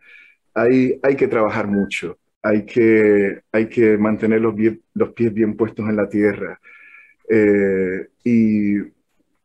Hay, 0.54 0.98
hay 1.02 1.16
que 1.16 1.28
trabajar 1.28 1.66
mucho, 1.66 2.16
hay 2.40 2.64
que, 2.64 3.42
hay 3.52 3.68
que 3.68 3.98
mantener 3.98 4.40
los, 4.40 4.54
los 4.94 5.12
pies 5.12 5.34
bien 5.34 5.54
puestos 5.54 5.86
en 5.86 5.96
la 5.96 6.08
tierra. 6.08 6.58
Eh, 7.28 8.08
y, 8.24 8.78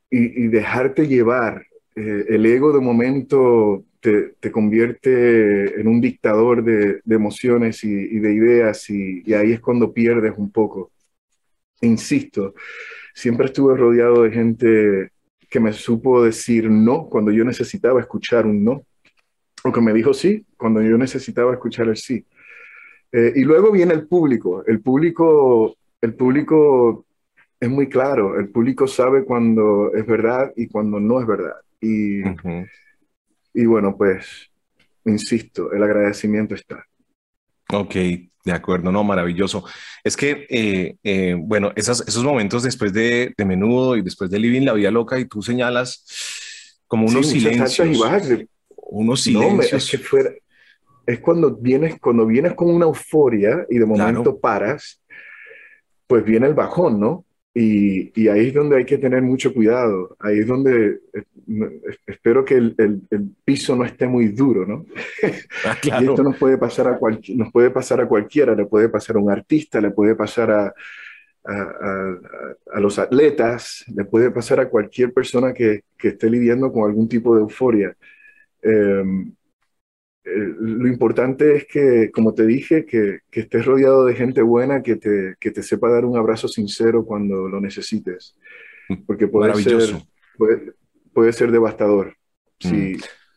y, 0.09 0.47
dejarte 0.47 1.05
llevar. 1.05 1.65
Eh, 1.97 2.25
el 2.29 2.45
ego 2.45 2.71
de 2.71 2.79
momento 2.79 3.83
te, 3.99 4.51
convierte 4.51 5.79
en 5.79 5.87
un 5.87 6.01
dictador 6.01 6.63
de, 6.63 7.01
emociones 7.09 7.83
y, 7.83 8.19
de 8.19 8.33
ideas 8.33 8.89
y, 8.89 9.33
ahí 9.33 9.51
es 9.53 9.59
cuando 9.59 9.93
pierdes 9.93 10.33
un 10.37 10.51
poco. 10.51 10.91
Insisto, 11.81 12.55
siempre 13.13 13.47
estuve 13.47 13.75
rodeado 13.77 14.23
de 14.23 14.31
gente 14.31 15.11
que 15.49 15.59
me 15.59 15.73
supo 15.73 16.23
decir 16.23 16.69
no 16.69 17.07
cuando 17.07 17.31
yo 17.31 17.43
necesitaba 17.43 18.01
escuchar 18.01 18.45
un 18.45 18.63
no, 18.63 18.83
o 19.63 19.71
que 19.71 19.81
me 19.81 19.93
dijo 19.93 20.13
sí 20.13 20.45
cuando 20.57 20.81
yo 20.81 20.97
necesitaba 20.97 21.53
escuchar 21.53 21.87
el 21.87 21.97
sí. 21.97 22.25
Eh, 23.11 23.33
y 23.35 23.43
luego 23.43 23.71
viene 23.71 23.93
el 23.93 24.07
público. 24.07 24.65
El 24.65 24.81
público, 24.81 25.75
el 26.01 26.13
público 26.15 27.05
es 27.59 27.69
muy 27.69 27.87
claro. 27.87 28.39
El 28.39 28.49
público 28.49 28.87
sabe 28.87 29.23
cuando 29.23 29.93
es 29.93 30.05
verdad 30.05 30.51
y 30.55 30.67
cuando 30.67 30.99
no 30.99 31.19
es 31.21 31.27
verdad. 31.27 31.55
Y, 31.79 32.21
y 33.53 33.65
bueno, 33.65 33.95
pues, 33.97 34.51
insisto, 35.05 35.71
el 35.71 35.83
agradecimiento 35.83 36.55
está. 36.55 36.85
Ok, 37.73 37.95
de 37.95 38.51
acuerdo, 38.51 38.91
no, 38.91 39.03
maravilloso. 39.03 39.65
Es 40.03 40.15
que, 40.15 40.47
eh, 40.49 40.95
eh, 41.03 41.35
bueno, 41.37 41.71
esos 41.75 42.23
momentos 42.23 42.63
después 42.63 42.93
de, 42.93 43.33
de, 43.37 43.45
Menudo 43.45 43.97
y 43.97 44.01
después 44.01 44.29
de 44.29 44.39
Living 44.39 44.61
la 44.61 44.73
Vida 44.73 44.91
Loca 44.91 45.19
y 45.19 45.25
tú 45.25 45.41
señalas 45.41 46.81
como 46.87 47.07
unos 47.07 47.27
silencios. 47.27 47.87
Y 47.87 48.47
Unos 48.75 49.21
silencios. 49.21 49.83
es 49.83 49.91
que 49.91 49.97
fuera, 49.97 50.31
es 51.05 51.19
cuando 51.19 51.55
vienes, 51.55 51.99
cuando 51.99 52.25
vienes 52.25 52.53
con 52.53 52.69
una 52.69 52.85
euforia 52.85 53.65
y 53.69 53.77
de 53.79 53.85
momento 53.85 54.39
paras, 54.39 55.01
pues 56.05 56.23
viene 56.23 56.47
el 56.47 56.53
bajón, 56.53 56.99
¿no? 56.99 57.25
Y, 57.59 58.11
y, 58.13 58.27
ahí 58.27 58.49
es 58.49 58.53
donde 58.53 58.77
hay 58.77 58.85
que 58.85 58.99
tener 58.99 59.23
mucho 59.23 59.51
cuidado. 59.51 60.15
Ahí 60.19 60.41
es 60.41 60.45
donde 60.45 60.99
eh, 61.11 61.23
espero 62.05 62.45
que 62.45 62.53
el, 62.53 62.75
el, 62.77 63.31
piso 63.43 63.75
no 63.75 63.83
esté 63.83 64.05
muy 64.05 64.27
duro, 64.27 64.63
¿no? 64.67 64.85
Ah, 65.65 65.75
y 65.81 66.05
esto 66.05 66.21
nos 66.21 66.37
puede, 66.37 66.59
pasar 66.59 66.87
a 66.87 66.99
nos 66.99 67.51
puede 67.51 67.71
pasar 67.71 67.99
a 67.99 68.07
cualquiera, 68.07 68.53
le 68.53 68.65
puede 68.65 68.89
pasar 68.89 69.15
a 69.15 69.19
un 69.19 69.31
artista, 69.31 69.81
le 69.81 69.89
puede 69.89 70.13
pasar 70.13 70.51
a, 70.51 70.73
a, 71.45 72.17
a, 72.73 72.79
los 72.79 72.99
atletas, 72.99 73.83
le 73.95 74.05
puede 74.05 74.29
pasar 74.29 74.59
a 74.59 74.69
cualquier 74.69 75.11
persona 75.11 75.51
que, 75.51 75.81
que 75.97 76.09
esté 76.09 76.29
lidiando 76.29 76.71
con 76.71 76.87
algún 76.87 77.09
tipo 77.09 77.33
de 77.33 77.41
euforia. 77.41 77.97
Eh, 78.61 79.03
lo 80.35 80.87
importante 80.87 81.55
es 81.55 81.65
que, 81.67 82.11
como 82.11 82.33
te 82.33 82.45
dije, 82.45 82.85
que, 82.85 83.19
que, 83.31 83.41
estés 83.41 83.65
rodeado 83.65 84.05
de 84.05 84.15
gente 84.15 84.41
buena 84.41 84.83
que 84.83 84.95
te, 84.95 85.35
que 85.39 85.51
te 85.51 85.63
sepa 85.63 85.89
dar 85.89 86.05
un 86.05 86.17
abrazo 86.17 86.47
sincero 86.47 87.05
cuando 87.05 87.47
lo 87.47 87.61
necesites. 87.61 88.35
Porque 89.05 89.27
puede, 89.27 89.55
ser, 89.61 90.01
puede, 90.37 90.73
puede, 91.13 91.33
ser 91.33 91.51
devastador. 91.51 92.15
Mm. 92.63 92.67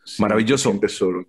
Si, 0.03 0.21
Maravilloso. 0.21 0.79
solo. 0.87 1.25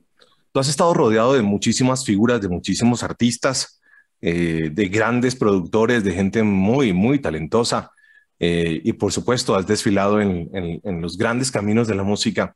Tú 0.53 0.61
has 0.61 0.69
estado 0.69 0.93
rodeado 0.95 1.35
de 1.35 1.43
muchísimas 1.43 2.05
figuras, 2.05 2.41
de 2.41 2.49
muchísimos 2.49 3.03
artistas, 3.03 3.81
eh, 4.21 4.71
de 4.73 4.89
grandes 4.89 5.35
productores, 5.37 6.05
de 6.05 6.13
gente 6.13 6.43
muy, 6.43 6.93
muy 6.93 7.21
talentosa. 7.21 7.91
Eh, 8.39 8.81
y 8.83 8.93
por 8.95 9.13
supuesto, 9.13 9.55
has 9.55 9.67
desfilado 9.67 10.21
en, 10.21 10.51
en, 10.53 10.81
en, 10.83 11.01
los 11.01 11.17
grandes 11.17 11.51
caminos 11.51 11.87
de 11.87 11.95
la 11.95 12.03
música. 12.03 12.55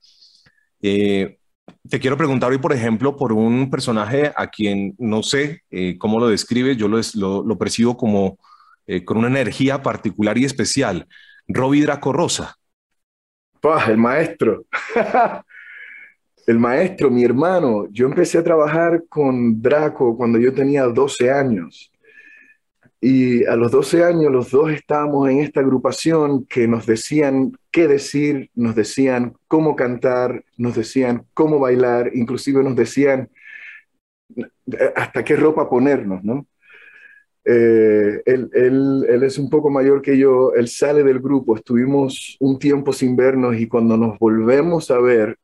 Eh, 0.82 1.38
te 1.88 2.00
quiero 2.00 2.16
preguntar 2.16 2.50
hoy, 2.50 2.58
por 2.58 2.72
ejemplo, 2.72 3.16
por 3.16 3.32
un 3.32 3.70
personaje 3.70 4.32
a 4.36 4.48
quien 4.48 4.94
no 4.98 5.22
sé 5.22 5.62
eh, 5.70 5.96
cómo 5.98 6.18
lo 6.18 6.28
describe, 6.28 6.76
yo 6.76 6.88
lo, 6.88 7.00
lo, 7.44 7.58
percibo 7.58 7.96
como 7.96 8.38
eh, 8.86 9.04
con 9.04 9.16
una 9.16 9.28
energía 9.28 9.82
particular 9.82 10.36
y 10.38 10.44
especial. 10.44 11.06
Robbie 11.48 11.82
Draco 11.82 12.12
Rosa. 12.12 12.56
el 13.88 13.96
maestro. 13.96 14.64
el 16.46 16.58
maestro, 16.58 17.10
mi 17.10 17.24
hermano. 17.24 17.86
Yo 17.90 18.06
empecé 18.06 18.38
a 18.38 18.44
trabajar 18.44 19.04
con 19.08 19.60
Draco 19.60 20.16
cuando 20.16 20.38
yo 20.38 20.52
tenía 20.52 20.84
12 20.84 21.30
años. 21.30 21.92
Y 23.00 23.44
a 23.44 23.56
los 23.56 23.70
12 23.72 24.04
años 24.04 24.32
los 24.32 24.50
dos 24.50 24.70
estábamos 24.70 25.28
en 25.28 25.40
esta 25.40 25.60
agrupación 25.60 26.46
que 26.46 26.66
nos 26.66 26.86
decían 26.86 27.52
qué 27.70 27.88
decir, 27.88 28.50
nos 28.54 28.74
decían 28.74 29.34
cómo 29.48 29.76
cantar, 29.76 30.44
nos 30.56 30.74
decían 30.74 31.26
cómo 31.34 31.58
bailar, 31.58 32.10
inclusive 32.14 32.62
nos 32.62 32.74
decían 32.74 33.30
hasta 34.94 35.24
qué 35.24 35.36
ropa 35.36 35.68
ponernos, 35.68 36.24
¿no? 36.24 36.46
Eh, 37.44 38.22
él, 38.26 38.50
él, 38.54 39.06
él, 39.08 39.22
es 39.22 39.38
un 39.38 39.48
poco 39.48 39.70
mayor 39.70 40.02
que 40.02 40.18
yo, 40.18 40.52
él 40.54 40.66
sale 40.66 41.04
del 41.04 41.20
grupo, 41.20 41.54
estuvimos 41.54 42.36
un 42.40 42.58
tiempo 42.58 42.92
sin 42.92 43.14
vernos 43.14 43.56
y 43.56 43.68
cuando 43.68 43.96
nos 43.96 44.18
volvemos 44.18 44.90
a 44.90 44.98
ver, 44.98 45.38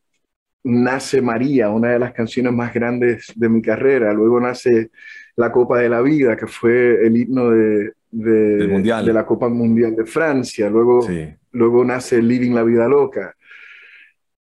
nace 0.65 1.23
María, 1.23 1.71
una 1.71 1.91
de 1.91 2.01
las 2.01 2.13
canciones 2.13 2.53
más 2.53 2.75
grandes 2.75 3.33
de 3.37 3.49
mi 3.49 3.63
carrera, 3.63 4.13
luego 4.13 4.41
nace 4.41 4.91
La 5.37 5.51
Copa 5.51 5.79
de 5.79 5.89
la 5.89 6.03
Vida, 6.03 6.37
que 6.37 6.47
fue 6.47 7.07
el 7.07 7.17
himno 7.17 7.51
de, 7.51 7.93
de, 8.11 8.67
de 8.67 9.13
la 9.13 9.27
Copa 9.27 9.49
Mundial 9.49 9.97
de 9.97 10.05
Francia, 10.05 10.69
luego, 10.69 11.07
luego 11.53 11.85
nace 11.85 12.21
Living 12.21 12.53
la 12.53 12.63
Vida 12.63 12.87
Loca. 12.89 13.35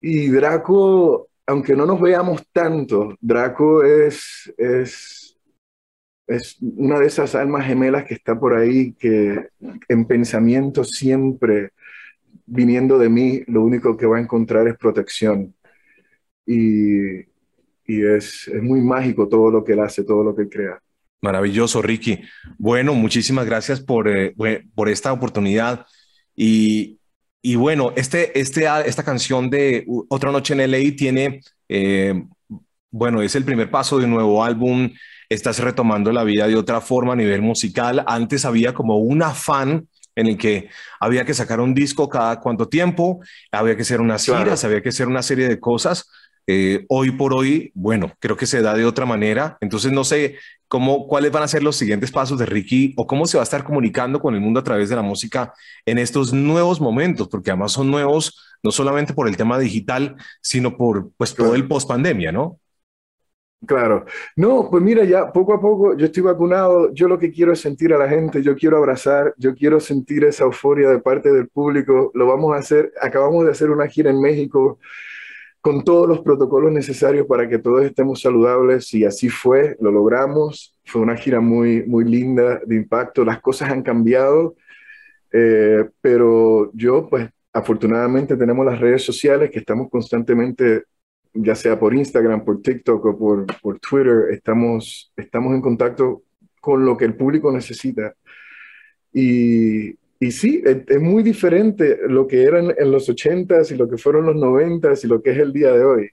Y 0.01 0.29
Draco, 0.29 1.29
aunque 1.47 1.77
no 1.77 1.85
nos 1.85 2.01
veamos 2.01 2.47
tanto, 2.53 3.15
Draco 3.21 3.85
es, 3.85 4.53
es, 4.57 5.39
es 6.27 6.57
una 6.61 6.99
de 6.99 7.07
esas 7.07 7.35
almas 7.35 7.67
gemelas 7.67 8.05
que 8.05 8.15
está 8.15 8.39
por 8.39 8.55
ahí, 8.55 8.95
que 8.95 9.49
en 9.89 10.05
pensamiento 10.07 10.85
siempre 10.85 11.73
viniendo 12.47 12.99
de 12.99 13.09
mí, 13.09 13.43
lo 13.47 13.63
único 13.63 13.97
que 13.97 14.07
va 14.07 14.17
a 14.17 14.21
encontrar 14.21 14.67
es 14.67 14.77
protección. 14.77 15.55
Y, 16.47 17.21
y 17.91 18.07
es, 18.07 18.47
es 18.47 18.63
muy 18.63 18.81
mágico 18.81 19.29
todo 19.29 19.51
lo 19.51 19.65
que 19.65 19.73
él 19.73 19.81
hace, 19.81 20.05
todo 20.05 20.23
lo 20.23 20.35
que 20.35 20.43
él 20.43 20.49
crea. 20.49 20.81
Maravilloso, 21.23 21.83
Ricky. 21.83 22.21
Bueno, 22.57 22.95
muchísimas 22.95 23.45
gracias 23.45 23.81
por, 23.81 24.09
eh, 24.09 24.35
por 24.75 24.89
esta 24.89 25.13
oportunidad. 25.13 25.87
Y, 26.37 26.99
y, 27.43 27.57
bueno, 27.57 27.93
este, 27.97 28.39
este, 28.39 28.67
esta 28.87 29.03
canción 29.03 29.51
de 29.51 29.85
Otra 30.09 30.31
Noche 30.31 30.55
en 30.55 30.71
LA 30.71 30.97
tiene, 30.97 31.41
eh, 31.69 32.25
bueno, 32.91 33.23
es 33.23 33.35
el 33.35 33.45
primer 33.45 33.71
paso 33.71 33.99
de 33.99 34.05
un 34.05 34.13
nuevo 34.13 34.45
álbum. 34.45 34.91
Estás 35.29 35.59
retomando 35.59 36.13
la 36.13 36.25
vida 36.25 36.47
de 36.47 36.57
otra 36.57 36.81
forma 36.81 37.15
a 37.15 37.17
nivel 37.17 37.43
musical. 37.43 38.05
Antes 38.07 38.45
había 38.45 38.73
como 38.73 38.99
un 38.99 39.23
afán 39.23 39.89
en 40.17 40.27
el 40.27 40.39
que 40.39 40.69
había 41.01 41.25
que 41.25 41.35
sacar 41.35 41.61
un 41.61 41.75
disco 41.75 42.09
cada 42.09 42.41
cuánto 42.41 42.69
tiempo, 42.69 43.21
había 43.53 43.77
que 43.77 43.83
hacer 43.83 44.01
unas 44.01 44.25
giras, 44.25 44.65
había 44.65 44.83
que 44.83 44.91
hacer 44.91 45.07
una 45.07 45.23
serie 45.23 45.49
de 45.49 45.61
cosas. 45.61 46.09
Eh, 46.47 46.85
hoy 46.89 47.13
por 47.13 47.35
hoy, 47.35 47.71
bueno, 47.75 48.13
creo 48.19 48.37
que 48.37 48.47
se 48.47 48.63
da 48.63 48.75
de 48.75 48.85
otra 48.85 49.07
manera. 49.07 49.57
Entonces, 49.61 49.93
no 49.93 50.05
sé 50.05 50.37
cómo, 50.69 51.07
cuáles 51.07 51.33
van 51.33 51.43
a 51.43 51.49
ser 51.49 51.63
los 51.63 51.77
siguientes 51.77 52.11
pasos 52.11 52.39
de 52.39 52.47
Ricky 52.47 52.95
o 52.97 53.07
cómo 53.07 53.27
se 53.27 53.37
va 53.37 53.43
a 53.43 53.45
estar 53.45 53.65
comunicando 53.65 54.21
con 54.21 54.35
el 54.35 54.41
mundo 54.41 54.61
a 54.61 54.65
través 54.65 54.89
de 54.89 54.97
la 54.97 55.03
música 55.03 55.53
en 55.87 55.99
estos 55.99 56.33
nuevos 56.33 56.81
momentos, 56.81 57.29
porque 57.29 57.51
además 57.51 57.73
son 57.73 57.91
nuevos 57.91 58.57
no 58.63 58.71
solamente 58.71 59.15
por 59.15 59.29
el 59.29 59.37
tema 59.37 59.59
digital, 59.59 60.17
sino 60.41 60.77
por 60.77 61.11
pues 61.17 61.35
todo 61.35 61.55
el 61.55 61.67
post 61.67 61.89
pandemia, 61.89 62.33
¿no? 62.33 62.59
Claro. 63.67 64.07
No, 64.37 64.69
pues 64.71 64.83
mira, 64.83 65.05
ya 65.05 65.31
poco 65.33 65.53
a 65.53 65.61
poco 65.61 65.95
yo 65.95 66.07
estoy 66.07 66.23
vacunado, 66.23 66.95
yo 66.95 67.09
lo 67.09 67.19
que 67.19 67.31
quiero 67.31 67.53
es 67.53 67.61
sentir 67.61 67.93
a 67.93 67.99
la 67.99 68.09
gente, 68.09 68.43
yo 68.43 68.57
quiero 68.57 68.79
abrazar, 68.79 69.35
yo 69.37 69.55
quiero 69.55 69.81
sentir 69.81 70.25
esa 70.25 70.45
euforia 70.45 70.89
de 70.89 70.99
parte 70.99 71.31
del 71.31 71.49
público, 71.49 72.11
lo 72.15 72.27
vamos 72.27 72.55
a 72.55 72.59
hacer, 72.59 72.91
acabamos 73.03 73.45
de 73.45 73.51
hacer 73.51 73.71
una 73.71 73.87
gira 73.87 74.11
en 74.11 74.21
México 74.21 74.79
con 75.61 75.85
todos 75.85 76.09
los 76.09 76.21
protocolos 76.21 76.73
necesarios 76.73 77.27
para 77.27 77.49
que 77.49 77.59
todos 77.59 77.85
estemos 77.85 78.21
saludables 78.21 78.93
y 78.95 79.05
así 79.05 79.29
fue, 79.29 79.77
lo 79.81 79.91
logramos. 79.91 80.77
Fue 80.85 81.03
una 81.03 81.17
gira 81.17 81.41
muy, 81.41 81.85
muy 81.85 82.05
linda 82.05 82.61
de 82.65 82.77
impacto. 82.77 83.25
Las 83.25 83.41
cosas 83.41 83.71
han 83.71 83.83
cambiado, 83.83 84.57
eh, 85.33 85.89
pero 86.01 86.71
yo, 86.75 87.09
pues, 87.09 87.29
afortunadamente 87.53 88.37
tenemos 88.37 88.65
las 88.65 88.81
redes 88.81 89.03
sociales 89.03 89.51
que 89.51 89.59
estamos 89.59 89.91
constantemente, 89.91 90.85
ya 91.35 91.55
sea 91.55 91.79
por 91.79 91.95
Instagram, 91.95 92.45
por 92.45 92.63
TikTok 92.63 93.05
o 93.05 93.19
por, 93.19 93.47
por 93.61 93.79
Twitter, 93.81 94.33
estamos, 94.33 95.13
estamos 95.17 95.55
en 95.55 95.61
contacto 95.61 96.23
con 96.61 96.85
lo 96.85 96.97
que 96.97 97.05
el 97.05 97.17
público 97.17 97.53
necesita. 97.53 98.15
Y, 99.13 100.00
y 100.23 100.33
sí, 100.33 100.63
es, 100.65 101.01
muy 101.01 101.23
diferente 101.23 101.99
lo 102.07 102.29
que 102.29 102.43
eran 102.43 102.75
en 102.77 102.93
los 102.93 103.09
80s 103.09 103.73
y 103.73 103.77
lo 103.77 103.89
que 103.89 103.97
fueron 103.97 104.27
los 104.27 104.37
90s 104.37 105.05
y 105.05 105.09
lo 105.09 105.23
que 105.23 105.31
es 105.31 105.39
el 105.39 105.51
día 105.51 105.73
de 105.73 105.83
hoy. 105.83 106.11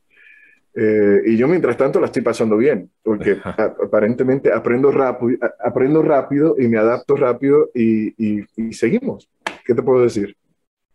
Eh, 0.73 1.23
y 1.25 1.37
yo 1.37 1.47
mientras 1.47 1.75
tanto 1.75 1.99
la 1.99 2.05
estoy 2.05 2.21
pasando 2.21 2.55
bien, 2.55 2.89
porque 3.03 3.37
aparentemente 3.43 4.53
aprendo 4.53 4.91
rápido, 4.91 5.37
aprendo 5.59 6.01
rápido 6.03 6.55
y 6.57 6.69
me 6.69 6.77
adapto 6.77 7.17
rápido 7.17 7.69
y, 7.73 8.13
y, 8.17 8.73
seguimos. 8.73 9.27
¿Qué 9.65 9.73
te 9.73 9.81
puedo 9.81 10.03
decir? 10.03 10.37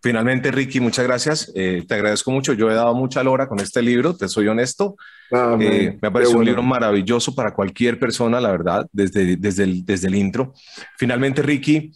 Finalmente, 0.01 0.51
Ricky, 0.51 0.81
muchas 0.81 1.05
gracias. 1.05 1.53
Eh, 1.55 1.85
te 1.87 1.95
agradezco 1.95 2.31
mucho. 2.31 2.55
Yo 2.55 2.71
he 2.71 2.75
dado 2.75 2.95
mucha 2.95 3.23
lora 3.23 3.47
con 3.47 3.61
este 3.61 3.83
libro, 3.83 4.17
te 4.17 4.27
soy 4.27 4.49
honesto. 4.49 4.97
Ah, 5.31 5.59
eh, 5.61 5.99
me 6.01 6.09
ha 6.09 6.11
parecido 6.11 6.39
un 6.39 6.47
libro 6.47 6.63
maravilloso 6.63 7.35
para 7.35 7.53
cualquier 7.53 7.99
persona, 7.99 8.41
la 8.41 8.51
verdad, 8.53 8.87
desde, 8.91 9.37
desde, 9.37 9.65
el, 9.65 9.85
desde 9.85 10.09
el 10.09 10.15
intro. 10.15 10.55
Finalmente, 10.97 11.43
Ricky, 11.43 11.93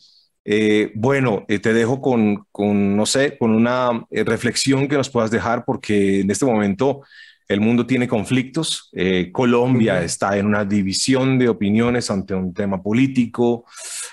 eh, 0.48 0.92
bueno, 0.94 1.44
eh, 1.48 1.58
te 1.58 1.72
dejo 1.74 2.00
con, 2.00 2.46
con, 2.52 2.96
no 2.96 3.04
sé, 3.04 3.36
con 3.36 3.50
una 3.50 4.06
eh, 4.12 4.22
reflexión 4.22 4.86
que 4.86 4.96
nos 4.96 5.10
puedas 5.10 5.32
dejar, 5.32 5.64
porque 5.64 6.20
en 6.20 6.30
este 6.30 6.46
momento 6.46 7.02
el 7.48 7.60
mundo 7.60 7.84
tiene 7.84 8.06
conflictos, 8.06 8.88
eh, 8.92 9.30
Colombia 9.32 10.02
está 10.04 10.38
en 10.38 10.46
una 10.46 10.64
división 10.64 11.36
de 11.40 11.48
opiniones 11.48 12.12
ante 12.12 12.34
un 12.34 12.54
tema 12.54 12.80
político, 12.80 13.64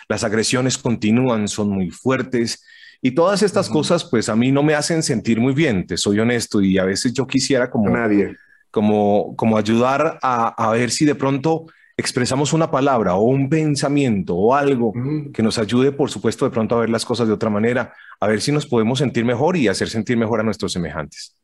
las 0.10 0.24
agresiones 0.24 0.78
continúan, 0.80 1.48
son 1.48 1.70
muy 1.70 1.92
fuertes. 1.92 2.63
Y 3.00 3.12
todas 3.12 3.44
estas 3.44 3.70
cosas 3.70 4.04
pues 4.04 4.28
a 4.28 4.36
mí 4.36 4.52
no 4.52 4.63
me 4.63 4.74
hacen 4.74 5.04
sentir 5.04 5.40
muy 5.40 5.54
bien, 5.54 5.86
te 5.86 5.98
soy 5.98 6.20
honesto. 6.20 6.62
Y 6.62 6.80
a 6.80 6.86
veces 6.86 7.13
yo 7.13 7.28
quisiera 7.28 7.70
como, 7.70 7.90
Nadie. 7.90 8.38
como, 8.72 9.36
como 9.36 9.58
ayudar 9.58 10.20
a, 10.22 10.48
a 10.48 10.72
ver 10.72 10.90
si 10.90 11.06
de 11.06 11.13
pronto 11.13 11.66
expresamos 11.96 12.54
una 12.54 12.72
palabra 12.72 13.16
o 13.16 13.24
un 13.24 13.50
pensamiento 13.50 14.36
o 14.36 14.56
algo 14.56 14.94
que 15.34 15.44
nos 15.44 15.60
ayude, 15.60 15.92
por 15.92 16.10
supuesto, 16.10 16.46
de 16.46 16.52
pronto 16.52 16.76
a 16.76 16.82
ver 16.82 16.90
las 16.90 17.06
cosas 17.06 17.28
de 17.28 17.34
otra 17.34 17.50
manera, 17.50 17.94
a 18.20 18.28
ver 18.28 18.42
si 18.42 18.52
nos 18.52 18.66
podemos 18.66 19.00
sentir 19.00 19.26
mejor 19.26 19.58
y 19.58 19.68
hacer 19.68 19.90
sentir 19.90 20.18
mejor 20.18 20.40
a 20.40 20.44
nuestros 20.44 20.72
semejantes. 20.72 21.36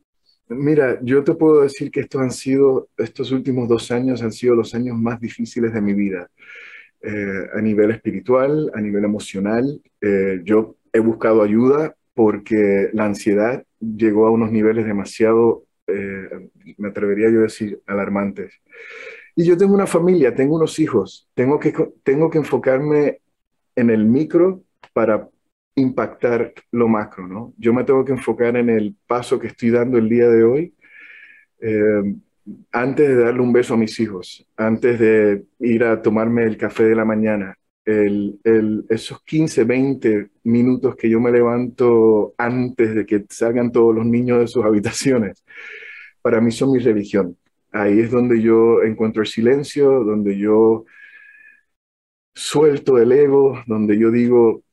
Mira, 0.50 0.98
yo 1.03 1.24
te 1.24 1.36
puedo 1.36 1.62
decir 1.62 1.91
que 1.91 2.00
estos 2.00 2.22
han 2.22 2.32
sido, 2.32 2.89
estos 2.98 3.32
últimos 3.32 3.70
dos 3.70 3.91
años 3.91 4.24
han 4.24 4.32
sido 4.32 4.56
los 4.56 4.74
años 4.74 4.98
más 4.98 5.20
difíciles 5.20 5.72
de 5.74 5.82
mi 5.82 5.94
vida. 5.94 6.27
Eh, 7.01 7.48
a 7.53 7.62
nivel 7.62 7.91
espiritual, 7.91 8.72
a 8.74 8.82
nivel 8.82 9.06
emocional, 9.06 9.79
eh, 10.01 10.41
yo 10.44 10.75
he 10.91 11.00
buscado 11.00 11.44
ayuda 11.44 11.96
porque 12.15 12.89
la 12.94 13.06
ansiedad 13.06 13.63
llegó 13.79 14.27
a 14.27 14.32
unos 14.32 14.51
niveles 14.51 14.86
demasiado, 14.86 15.63
eh, 15.88 16.50
me 16.77 16.89
atrevería 16.89 17.29
yo 17.29 17.39
a 17.39 17.44
decir, 17.44 17.79
alarmantes. 17.86 18.53
Y 19.36 19.45
yo 19.45 19.57
tengo 19.57 19.74
una 19.74 19.88
familia, 19.88 20.33
tengo 20.33 20.55
unos 20.55 20.79
hijos, 20.79 21.27
tengo 21.33 21.59
que, 21.59 21.74
tengo 22.03 22.29
que 22.29 22.39
enfocarme 22.39 23.19
en 23.75 23.89
el 23.89 24.05
micro 24.05 24.63
para 24.93 25.29
impactar 25.75 26.53
lo 26.71 26.88
macro, 26.88 27.27
¿no? 27.27 27.53
Yo 27.57 27.74
me 27.74 27.83
tengo 27.83 28.03
que 28.03 28.12
enfocar 28.12 28.57
en 28.57 28.69
el 28.69 28.95
paso 29.07 29.39
que 29.39 29.48
estoy 29.48 29.69
dando 29.71 29.98
el 29.98 30.09
día 30.09 30.27
de 30.27 30.43
hoy, 30.43 30.74
eh, 31.62 32.15
antes 32.71 33.07
de 33.07 33.15
darle 33.15 33.41
un 33.41 33.53
beso 33.53 33.75
a 33.75 33.77
mis 33.77 34.00
hijos, 34.00 34.45
antes 34.57 35.00
de 35.00 35.45
ir 35.59 35.83
a 35.83 36.01
tomarme 36.01 36.43
el 36.43 36.57
café 36.57 36.83
de 36.83 36.95
la 36.95 37.05
mañana, 37.05 37.55
el, 37.86 38.39
el, 38.43 38.86
esos 38.89 39.24
15, 39.24 39.63
20 39.63 40.29
minutos 40.43 40.95
que 40.95 41.09
yo 41.09 41.19
me 41.19 41.31
levanto 41.31 42.33
antes 42.38 42.95
de 42.95 43.05
que 43.05 43.25
salgan 43.29 43.71
todos 43.71 43.95
los 43.95 44.05
niños 44.05 44.39
de 44.39 44.48
sus 44.48 44.65
habitaciones, 44.65 45.43
para 46.21 46.41
mí 46.41 46.51
son 46.51 46.71
mi 46.71 46.79
religión. 46.79 47.38
Ahí 47.71 47.99
es 47.99 48.11
donde 48.11 48.41
yo 48.41 48.81
encuentro 48.83 49.21
el 49.21 49.27
silencio, 49.27 50.03
donde 50.03 50.38
yo 50.38 50.85
suelto 52.33 52.97
el 52.97 53.11
ego, 53.11 53.61
donde 53.67 53.97
yo 53.97 54.11
digo, 54.11 54.63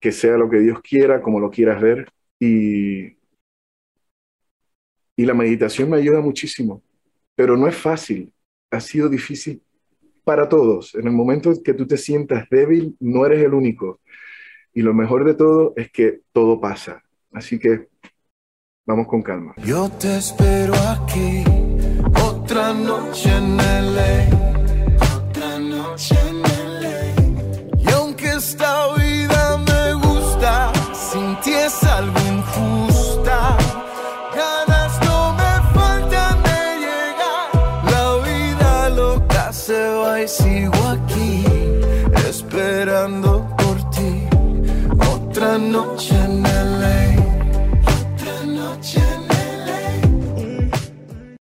que 0.00 0.12
sea 0.12 0.36
lo 0.36 0.50
que 0.50 0.58
Dios 0.58 0.80
quiera, 0.82 1.22
como 1.22 1.40
lo 1.40 1.50
quieras 1.50 1.80
ver. 1.80 2.12
Y, 2.38 3.16
y 5.16 5.24
la 5.24 5.34
meditación 5.34 5.88
me 5.90 5.96
ayuda 5.96 6.20
muchísimo, 6.20 6.82
pero 7.34 7.56
no 7.56 7.66
es 7.68 7.76
fácil, 7.76 8.32
ha 8.70 8.80
sido 8.80 9.08
difícil 9.08 9.62
para 10.24 10.48
todos. 10.48 10.94
En 10.94 11.06
el 11.06 11.12
momento 11.12 11.52
que 11.62 11.74
tú 11.74 11.86
te 11.86 11.96
sientas 11.96 12.48
débil, 12.50 12.96
no 13.00 13.24
eres 13.24 13.44
el 13.44 13.54
único. 13.54 14.00
Y 14.72 14.82
lo 14.82 14.92
mejor 14.92 15.24
de 15.24 15.34
todo 15.34 15.72
es 15.76 15.90
que 15.90 16.20
todo 16.32 16.60
pasa. 16.60 17.02
Así 17.32 17.58
que 17.58 17.88
vamos 18.84 19.06
con 19.06 19.22
calma. 19.22 19.54
Yo 19.64 19.88
te 20.00 20.16
espero 20.16 20.74
aquí, 20.74 21.44
otra 22.22 22.72
noche 22.72 23.30
en 23.36 23.56
LA, 23.56 24.53